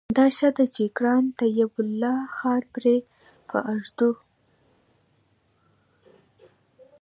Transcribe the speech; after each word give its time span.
دا 0.17 0.25
ښه 0.37 0.49
ده 0.57 0.65
چې 0.75 0.83
ګران 0.97 1.23
طيب 1.41 1.71
الله 1.83 2.17
خان 2.35 2.63
پرې 2.73 2.95
په 3.49 3.57
اردو 3.73 4.11